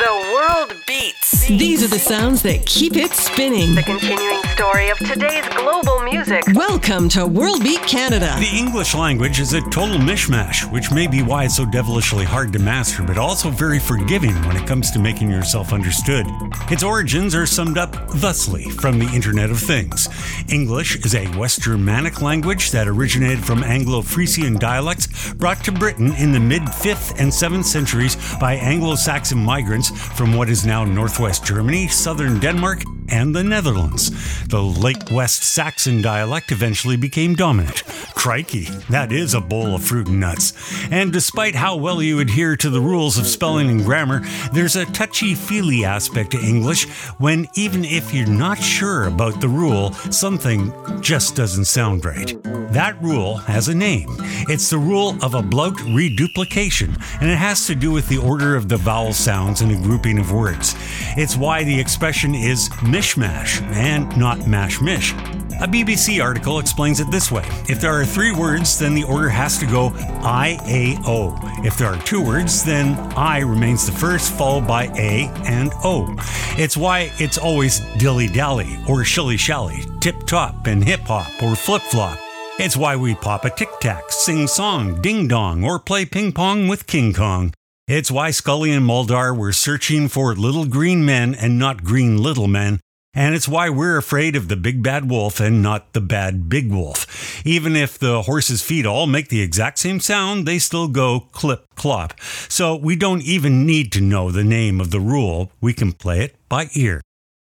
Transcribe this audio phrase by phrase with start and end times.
[0.00, 1.19] The world beats.
[1.58, 3.74] These are the sounds that keep it spinning.
[3.74, 6.44] The continuing story of today's global music.
[6.54, 8.36] Welcome to World Beat Canada.
[8.38, 12.52] The English language is a total mishmash, which may be why it's so devilishly hard
[12.52, 16.24] to master, but also very forgiving when it comes to making yourself understood.
[16.70, 20.08] Its origins are summed up thusly from the Internet of Things.
[20.52, 26.14] English is a West Germanic language that originated from Anglo Frisian dialects brought to Britain
[26.14, 30.84] in the mid 5th and 7th centuries by Anglo Saxon migrants from what is now
[30.84, 34.10] northwest Germany, southern Denmark, and the Netherlands.
[34.46, 37.82] The Late West Saxon dialect eventually became dominant.
[38.14, 40.52] Crikey, that is a bowl of fruit and nuts.
[40.90, 44.20] And despite how well you adhere to the rules of spelling and grammar,
[44.52, 46.86] there's a touchy feely aspect to English
[47.18, 52.36] when, even if you're not sure about the rule, something just doesn't sound right.
[52.72, 54.08] That rule has a name.
[54.48, 58.68] It's the rule of ablaut reduplication, and it has to do with the order of
[58.68, 60.74] the vowel sounds in a grouping of words.
[61.20, 65.12] It's why the expression is mishmash and not mash mish.
[65.60, 69.28] A BBC article explains it this way If there are three words, then the order
[69.28, 71.38] has to go I, A, O.
[71.62, 76.08] If there are two words, then I remains the first, followed by A and O.
[76.56, 81.54] It's why it's always dilly dally or shilly shally, tip top and hip hop or
[81.54, 82.18] flip flop.
[82.58, 86.66] It's why we pop a tic tac, sing song, ding dong, or play ping pong
[86.66, 87.52] with King Kong.
[87.90, 92.46] It's why Scully and Mulder were searching for little green men and not green little
[92.46, 92.78] men.
[93.14, 96.70] And it's why we're afraid of the big bad wolf and not the bad big
[96.70, 97.44] wolf.
[97.44, 101.66] Even if the horse's feet all make the exact same sound, they still go clip
[101.74, 102.14] clop.
[102.48, 105.50] So we don't even need to know the name of the rule.
[105.60, 107.00] We can play it by ear.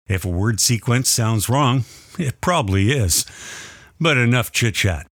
[0.07, 1.83] If a word sequence sounds wrong,
[2.17, 3.25] it probably is.
[3.99, 5.05] But enough chit chat.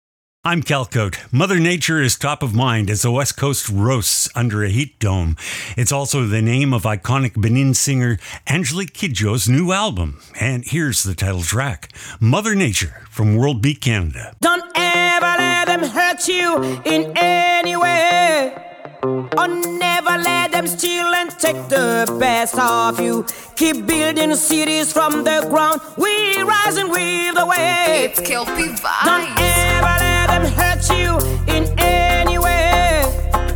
[0.48, 1.18] I'm Cal Cote.
[1.32, 5.38] Mother Nature is top of mind as the West Coast roasts under a heat dome.
[5.76, 10.22] It's also the name of iconic Benin singer Angelique Kidjo's new album.
[10.40, 14.36] And here's the title track Mother Nature from World Beat Canada.
[14.40, 18.65] Don't ever let them hurt you in any way.
[19.06, 23.24] Or never let them steal and take the best of you.
[23.56, 25.82] Keep building cities from the ground.
[25.96, 28.10] We rise and weave the way.
[28.10, 29.36] It's Kelpie Don't Vibes.
[29.38, 31.20] ever let them hurt you
[31.54, 33.04] in any way.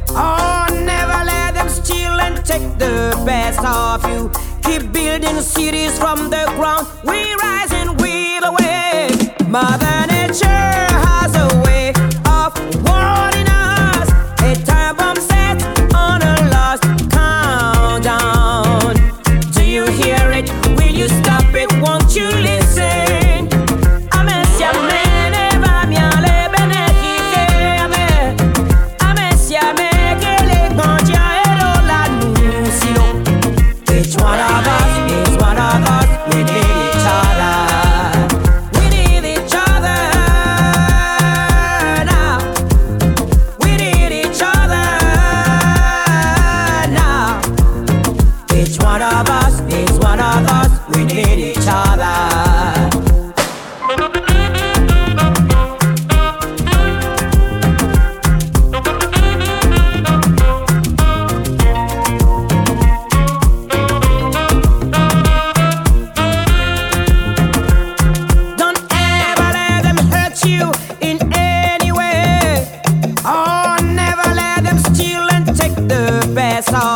[0.09, 4.31] Oh, never let them steal and take the best of you.
[4.61, 6.85] Keep building cities from the ground.
[7.03, 9.09] We rise and weave the way.
[9.47, 10.88] Mother Nature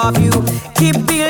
[0.03, 0.31] of you.
[0.75, 1.22] Keep building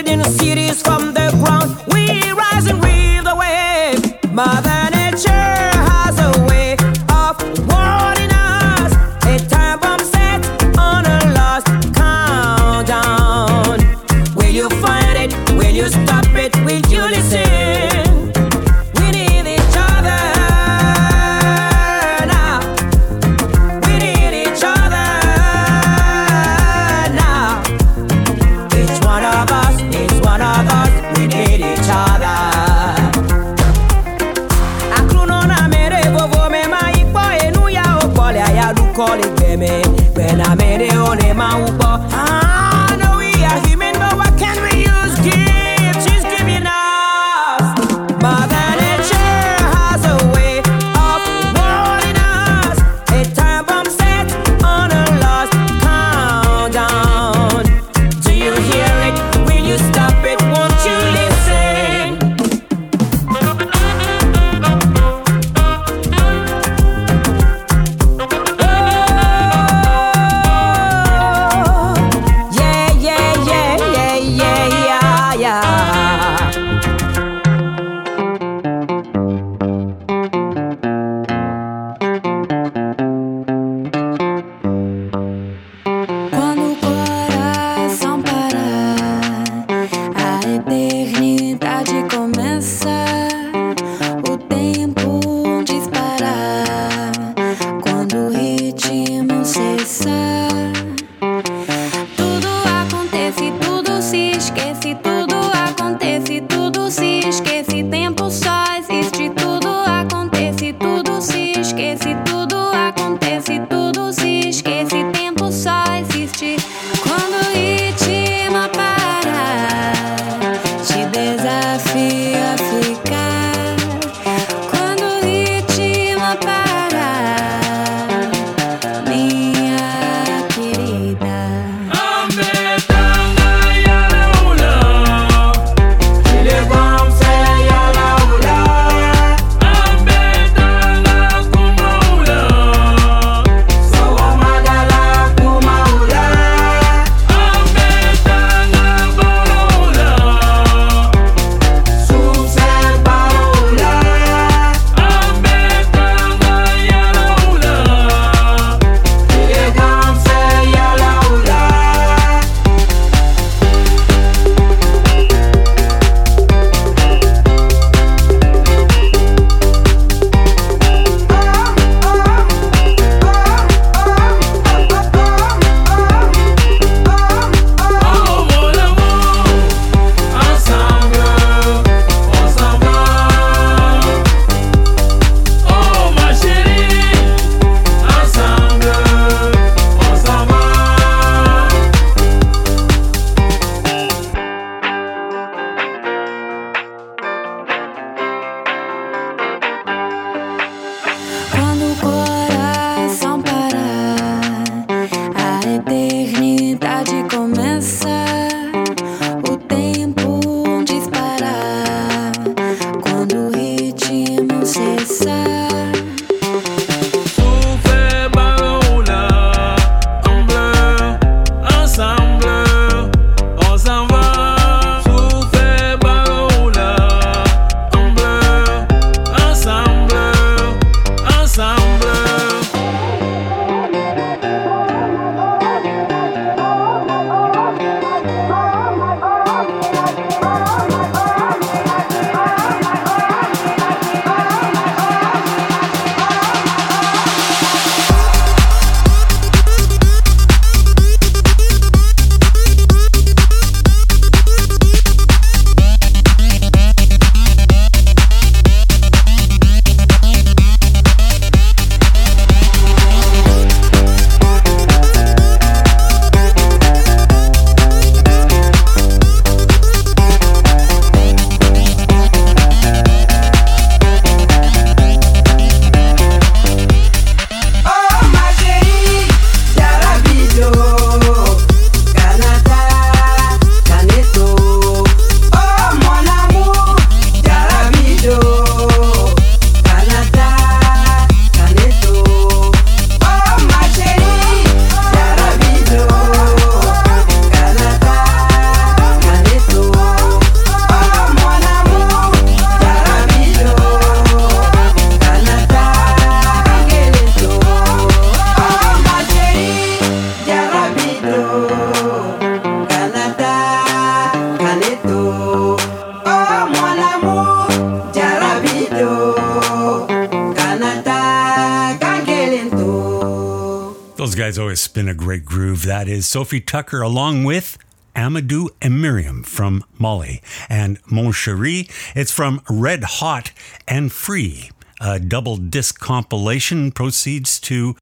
[325.85, 327.77] That is Sofi Tuker along with
[328.15, 330.41] Amadou and Mariam from Mali.
[330.69, 333.51] And Mon Cheri, it's from Red Hot
[333.85, 334.71] and Free.
[335.01, 337.97] A double disc compilation proceeds to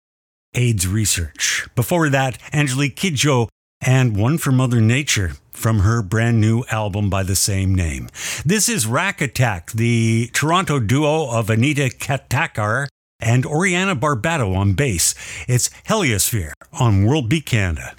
[0.54, 1.68] AIDS research.
[1.76, 3.48] Before that, Angelique Kidjo
[3.82, 8.10] and One for Mother Nature from her brand new album by the same name.
[8.46, 12.88] This is Rakkatak, the Toronto duo of Anita Katakkar
[13.22, 15.16] and Oriana Barbato on bass.
[15.48, 17.94] It's Heliosphere on World Beat Canada.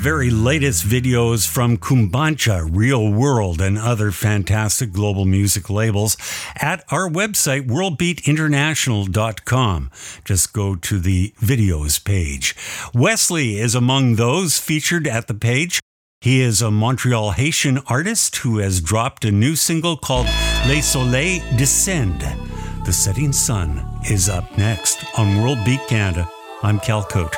[0.00, 6.16] very latest videos from Cumbancha, Real World, and other fantastic global music labels
[6.56, 9.90] at our website, worldbeatinternational.com.
[10.24, 12.56] Just go to the videos page.
[12.94, 15.80] Wesli is among those featured at the page.
[16.22, 20.24] He is a Montreal Haitian artist who has dropped a new single called
[20.66, 22.22] Les Soleils Descend.
[22.86, 26.26] The setting sun is up next on World Beat Canada.
[26.62, 27.36] I'm Cal Cote.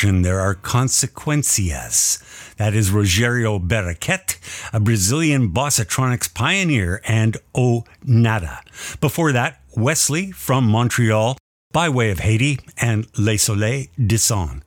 [0.00, 2.56] There are consequencias.
[2.56, 4.38] That is Rogerio Baraquet,
[4.72, 8.62] a Brazilian bossatronics pioneer, and O Nada.
[9.02, 11.36] Before that, Wesli from Montreal,
[11.70, 14.62] by way of Haiti, and Le Soleil descend.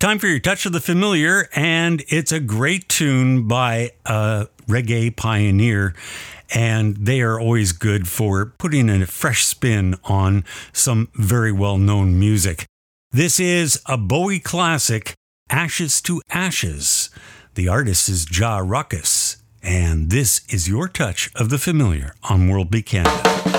[0.00, 5.14] Time for your touch of the familiar, and it's a great tune by a reggae
[5.14, 5.94] pioneer.
[6.52, 12.18] And they are always good for putting a fresh spin on some very well known
[12.18, 12.66] music.
[13.16, 15.14] This is a Bowie classic,
[15.48, 17.08] Ashes to Ashes.
[17.54, 22.84] The artist is Jahrukus, and this is your touch of the familiar on World Beat
[22.84, 23.55] Canada.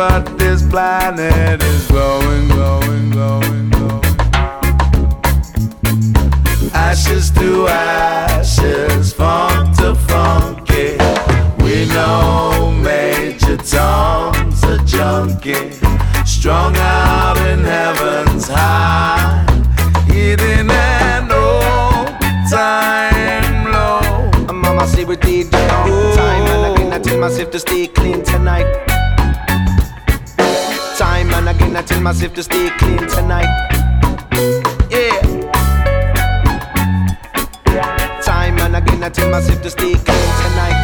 [0.00, 4.16] But this planet is growing, growing, growing, growing.
[6.72, 10.96] Ashes to ashes, funk to funky.
[11.62, 15.70] We know Major Tom's a junkie,
[16.24, 19.44] strung out in heaven's high,
[20.06, 22.08] hidden an old
[22.50, 24.30] time low.
[24.50, 28.89] Mama say we DJ on time and I tell myself to stay clean tonight.
[31.50, 33.50] Again I tell myself to stay clean tonight.
[34.88, 35.20] Yeah.
[38.22, 40.79] Time and again I tell myself to stay clean tonight.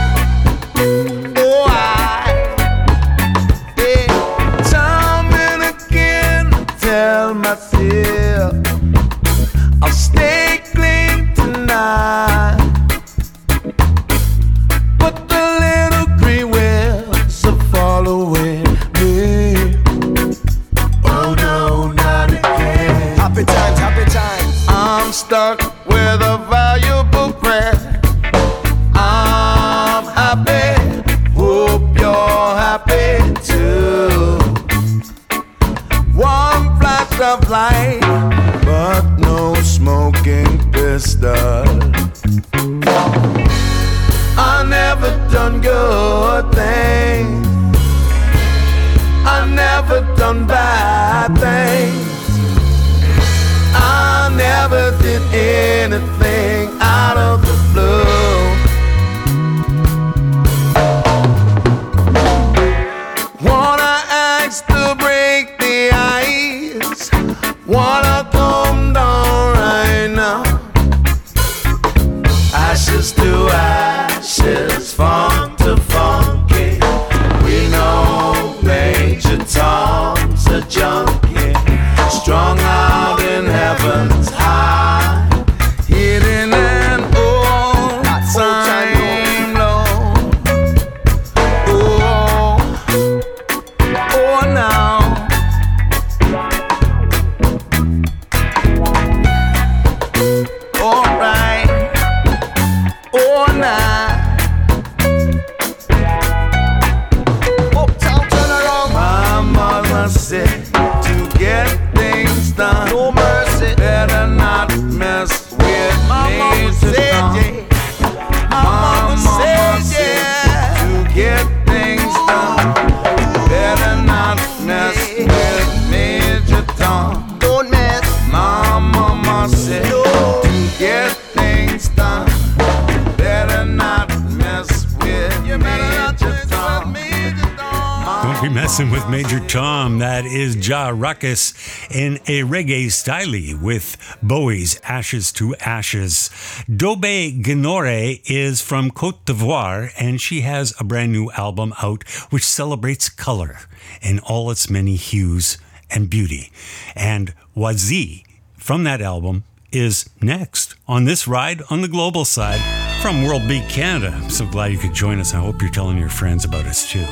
[141.96, 146.28] In a reggae style with Bowie's Ashes to Ashes.
[146.68, 152.44] Dobet Gnahore is from Cote d'Ivoire and she has a brand new album out which
[152.44, 153.60] celebrates color
[154.02, 155.56] in all its many hues
[155.90, 156.52] and beauty.
[156.94, 158.24] And Wazii
[158.58, 162.60] from that album is next on this ride on the global side
[163.00, 164.12] from World Beat Canada.
[164.22, 165.32] I'm so glad you could join us.
[165.32, 167.06] I hope you're telling your friends about us too.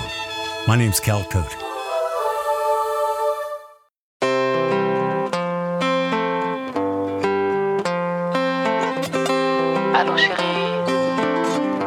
[0.68, 1.73] My name's Cal Cote.
[9.96, 10.34] Allô chérie,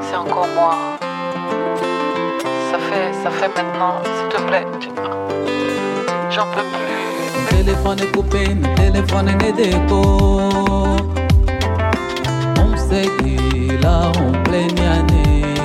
[0.02, 0.76] c'est encore moi.
[2.72, 4.65] Ça fait, ça fait maintenant, s'il te plaît,
[6.30, 7.58] j'en peux plus.
[7.58, 10.02] Téléphone est coupé, mais téléphone est déco.
[12.63, 15.56] On sait qu'il a en pleine année.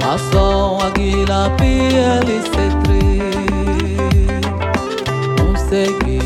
[0.00, 1.48] Ma soeur a qu'il a.
[5.40, 6.17] On sait qu'il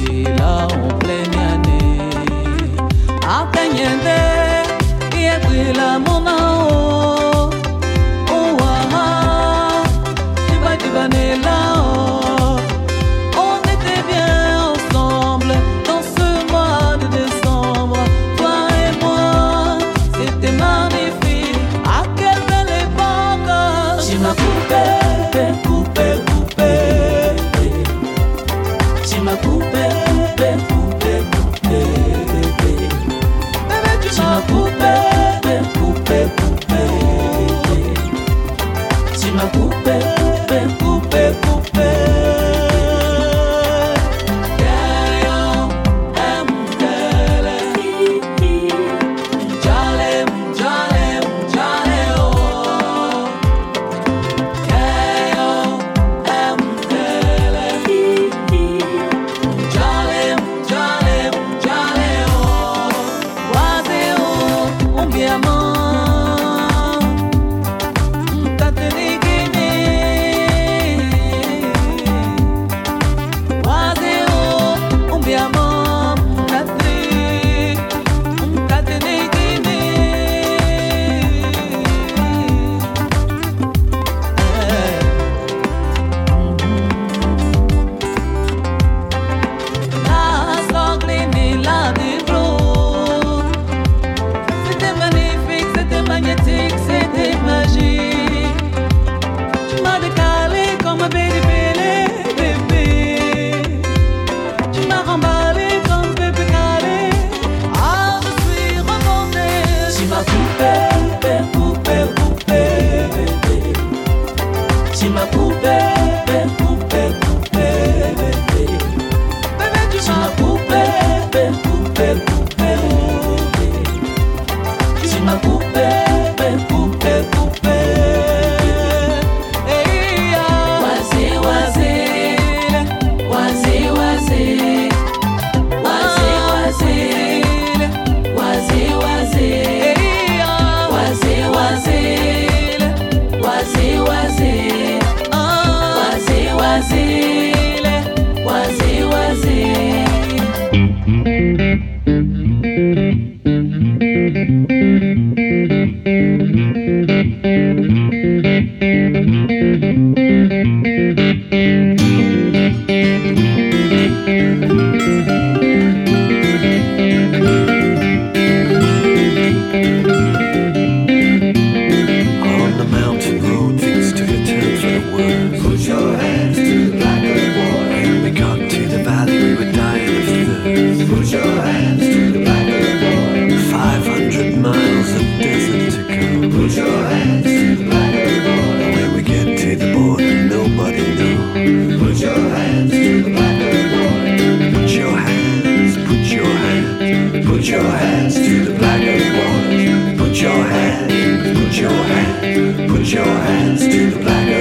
[197.62, 200.16] Put your hands to the black water.
[200.18, 201.60] Put your hands.
[201.60, 202.90] put your hands.
[202.90, 204.51] put your hands to the black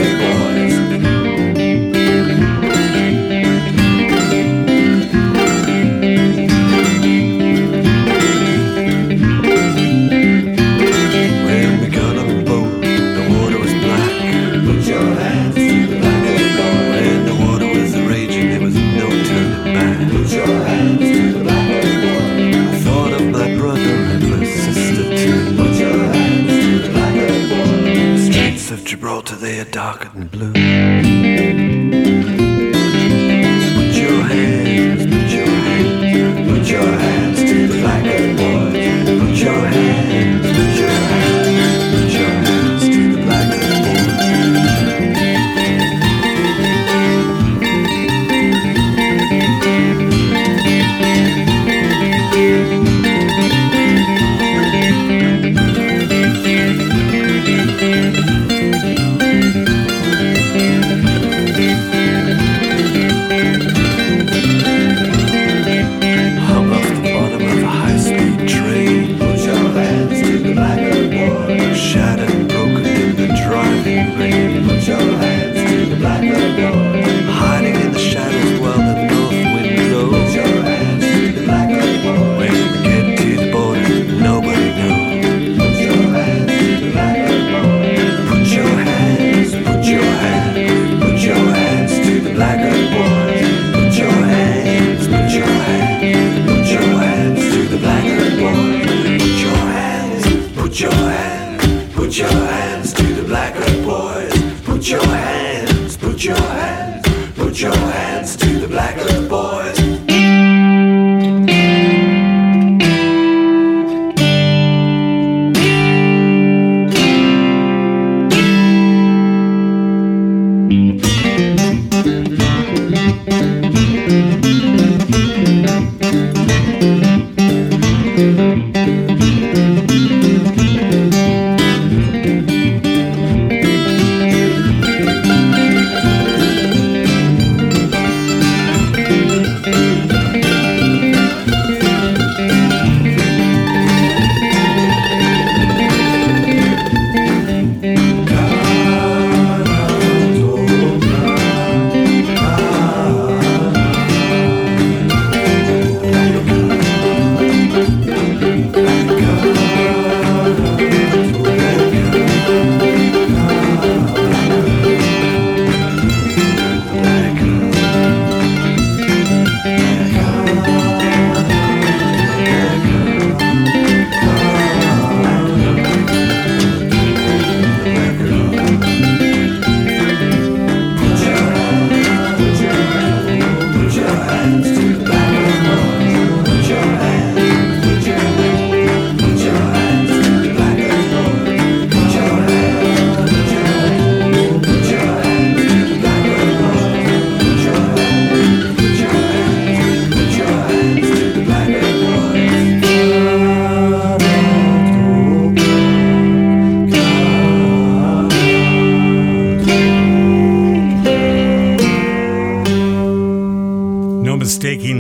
[102.52, 104.34] hands to the blacker boys.
[104.62, 108.11] Put your hands, put your hands, put your hands.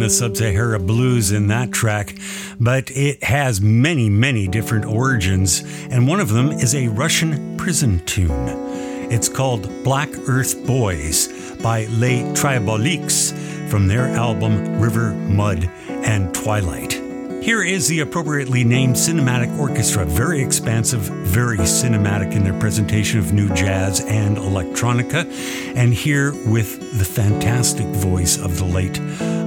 [0.09, 2.15] Sub Sahara blues in that track,
[2.59, 8.05] but it has many, many different origins, and one of them is a Russian prison
[8.05, 8.47] tune.
[9.11, 11.27] It's called Black Earth Boys
[11.61, 13.33] by Les Triaboliques
[13.69, 17.00] from their album River, Mud, and Twilight.
[17.41, 23.33] Here is the appropriately named Cinematic Orchestra, very expansive, very cinematic in their presentation of
[23.33, 25.25] new jazz and electronica,
[25.75, 28.93] and here with the fantastic voice of the late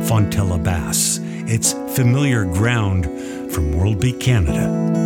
[0.09, 1.21] Fontella Bass.
[1.47, 3.05] It's familiar ground
[3.53, 5.04] from World Beat Canada.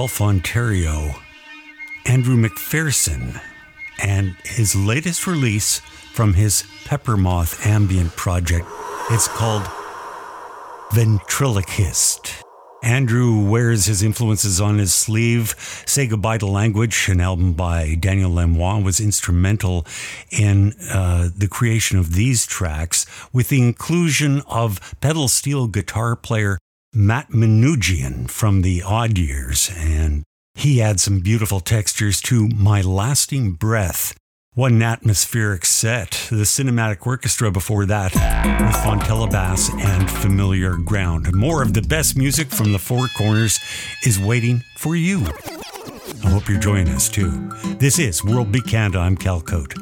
[0.00, 1.14] Guelph, Ontario,
[2.06, 3.38] Andrew McPherson,
[4.02, 5.80] and his latest release
[6.14, 8.66] from his Peppermoth ambient project.
[9.10, 9.68] It's called
[10.92, 12.42] Ventriloquist.
[12.82, 15.54] Andrew wears his influences on his sleeve.
[15.84, 19.84] Say Goodbye to Language, an album by Daniel Lanois, was instrumental
[20.30, 26.56] in uh, the creation of these tracks with the inclusion of pedal steel guitar player
[26.92, 30.24] Matt Manoogian from the Odd Years, and
[30.54, 34.16] he adds some beautiful textures to My Lasting Breath.
[34.54, 36.26] What an atmospheric set.
[36.30, 41.32] The Cinematic Orchestra before that with Fontella Bass and Familiar Ground.
[41.32, 43.60] More of the best music from the Four Corners
[44.04, 45.24] is waiting for you.
[46.24, 47.50] I hope you're joining us too.
[47.78, 48.98] This is World Beat Canada.
[48.98, 49.74] I'm Cal Cote.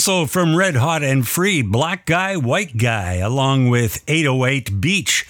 [0.00, 5.28] Also from Red Hot and Free, Black Guy, White Guy, along with 808 Beach.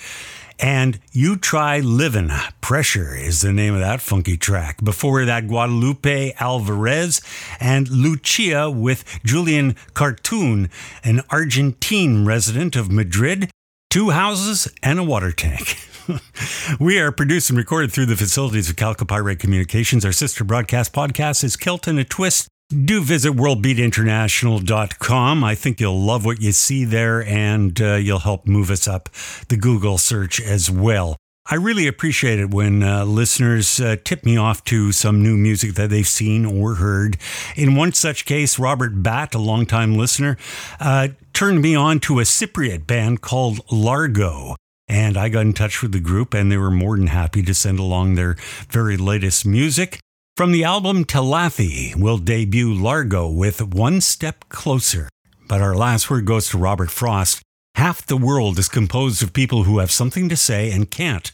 [0.60, 2.30] And You Try Livin'.
[2.60, 4.84] Pressure is the name of that funky track.
[4.84, 7.20] Before that, Guadalupe Alvarez
[7.58, 10.70] and Luchia with Julian Cartoon,
[11.02, 13.50] an Argentine resident of Madrid.
[13.90, 15.84] Two houses and a water tank.
[16.78, 20.04] we are produced and recorded through the facilities of Calcopyrate Communications.
[20.04, 22.46] Our sister broadcast podcast is Kelton a Twist.
[22.70, 25.42] Do visit worldbeatinternational.com.
[25.42, 29.08] I think you'll love what you see there and uh, you'll help move us up
[29.48, 31.16] the Google search as well.
[31.46, 35.74] I really appreciate it when uh, listeners uh, tip me off to some new music
[35.74, 37.16] that they've seen or heard.
[37.56, 40.36] In one such case, Robert Batt, a longtime listener,
[40.78, 44.54] uh, turned me on to a Cypriot band called Largo.
[44.86, 47.52] And I got in touch with the group, and they were more than happy to
[47.52, 48.36] send along their
[48.68, 49.98] very latest music.
[50.40, 55.10] From the album Telethi, we'll debut Largo with One Step Closer.
[55.46, 57.42] But our last word goes to Robert Frost.
[57.74, 61.30] Half the world is composed of people who have something to say and can't,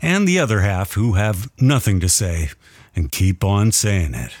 [0.00, 2.48] and the other half who have nothing to say
[2.94, 4.32] and keep on saying it.